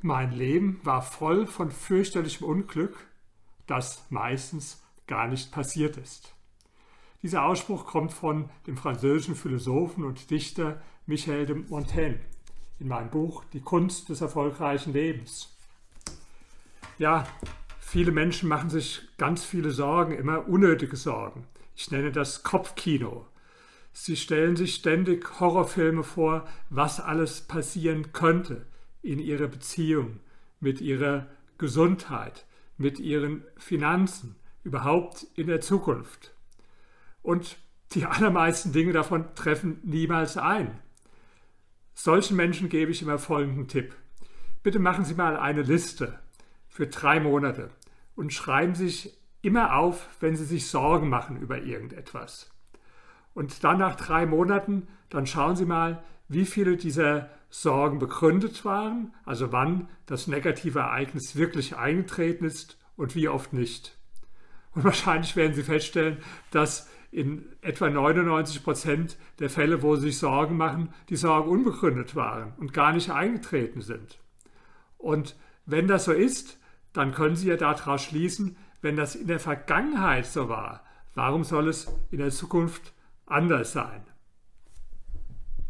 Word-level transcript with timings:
Mein 0.00 0.30
Leben 0.30 0.78
war 0.84 1.02
voll 1.02 1.48
von 1.48 1.72
fürchterlichem 1.72 2.46
Unglück, 2.46 2.96
das 3.66 4.04
meistens 4.10 4.80
gar 5.08 5.26
nicht 5.26 5.50
passiert 5.50 5.96
ist. 5.96 6.34
Dieser 7.22 7.44
Ausspruch 7.44 7.84
kommt 7.84 8.12
von 8.12 8.48
dem 8.68 8.76
französischen 8.76 9.34
Philosophen 9.34 10.04
und 10.04 10.30
Dichter 10.30 10.80
Michel 11.06 11.46
de 11.46 11.56
Montaigne 11.68 12.20
in 12.78 12.86
meinem 12.86 13.10
Buch 13.10 13.42
Die 13.52 13.60
Kunst 13.60 14.08
des 14.08 14.20
erfolgreichen 14.20 14.92
Lebens. 14.92 15.56
Ja, 16.98 17.26
viele 17.80 18.12
Menschen 18.12 18.48
machen 18.48 18.70
sich 18.70 19.02
ganz 19.18 19.44
viele 19.44 19.72
Sorgen, 19.72 20.12
immer 20.12 20.46
unnötige 20.46 20.96
Sorgen. 20.96 21.44
Ich 21.74 21.90
nenne 21.90 22.12
das 22.12 22.44
Kopfkino. 22.44 23.26
Sie 23.92 24.16
stellen 24.16 24.54
sich 24.54 24.76
ständig 24.76 25.40
Horrorfilme 25.40 26.04
vor, 26.04 26.46
was 26.70 27.00
alles 27.00 27.40
passieren 27.40 28.12
könnte 28.12 28.64
in 29.08 29.20
ihrer 29.20 29.48
Beziehung, 29.48 30.20
mit 30.60 30.82
ihrer 30.82 31.26
Gesundheit, 31.56 32.44
mit 32.76 33.00
ihren 33.00 33.42
Finanzen, 33.56 34.36
überhaupt 34.64 35.26
in 35.34 35.46
der 35.46 35.62
Zukunft. 35.62 36.34
Und 37.22 37.56
die 37.92 38.04
allermeisten 38.06 38.72
Dinge 38.72 38.92
davon 38.92 39.34
treffen 39.34 39.80
niemals 39.82 40.36
ein. 40.36 40.78
Solchen 41.94 42.36
Menschen 42.36 42.68
gebe 42.68 42.90
ich 42.92 43.00
immer 43.00 43.18
folgenden 43.18 43.66
Tipp. 43.66 43.96
Bitte 44.62 44.78
machen 44.78 45.06
Sie 45.06 45.14
mal 45.14 45.38
eine 45.38 45.62
Liste 45.62 46.18
für 46.68 46.86
drei 46.86 47.18
Monate 47.18 47.70
und 48.14 48.34
schreiben 48.34 48.74
sich 48.74 49.16
immer 49.40 49.74
auf, 49.76 50.08
wenn 50.20 50.36
Sie 50.36 50.44
sich 50.44 50.68
Sorgen 50.68 51.08
machen 51.08 51.40
über 51.40 51.62
irgendetwas. 51.62 52.50
Und 53.32 53.64
dann 53.64 53.78
nach 53.78 53.96
drei 53.96 54.26
Monaten, 54.26 54.86
dann 55.08 55.26
schauen 55.26 55.56
Sie 55.56 55.64
mal, 55.64 56.04
wie 56.28 56.44
viele 56.44 56.76
dieser 56.76 57.30
Sorgen 57.50 57.98
begründet 57.98 58.64
waren, 58.64 59.14
also 59.24 59.52
wann 59.52 59.88
das 60.06 60.26
negative 60.26 60.80
Ereignis 60.80 61.36
wirklich 61.36 61.76
eingetreten 61.76 62.44
ist 62.44 62.78
und 62.96 63.14
wie 63.14 63.28
oft 63.28 63.52
nicht. 63.52 63.96
Und 64.74 64.84
wahrscheinlich 64.84 65.36
werden 65.36 65.54
Sie 65.54 65.62
feststellen, 65.62 66.18
dass 66.50 66.88
in 67.10 67.46
etwa 67.62 67.88
99 67.88 68.62
Prozent 68.62 69.16
der 69.38 69.48
Fälle, 69.48 69.82
wo 69.82 69.96
Sie 69.96 70.08
sich 70.08 70.18
Sorgen 70.18 70.56
machen, 70.56 70.92
die 71.08 71.16
Sorgen 71.16 71.50
unbegründet 71.50 72.14
waren 72.14 72.52
und 72.58 72.74
gar 72.74 72.92
nicht 72.92 73.10
eingetreten 73.10 73.80
sind. 73.80 74.18
Und 74.98 75.36
wenn 75.64 75.88
das 75.88 76.04
so 76.04 76.12
ist, 76.12 76.58
dann 76.92 77.12
können 77.12 77.36
Sie 77.36 77.48
ja 77.48 77.56
daraus 77.56 78.02
schließen, 78.02 78.56
wenn 78.82 78.96
das 78.96 79.14
in 79.14 79.26
der 79.26 79.40
Vergangenheit 79.40 80.26
so 80.26 80.48
war, 80.48 80.84
warum 81.14 81.44
soll 81.44 81.68
es 81.68 81.88
in 82.10 82.18
der 82.18 82.30
Zukunft 82.30 82.92
anders 83.26 83.72
sein? 83.72 84.02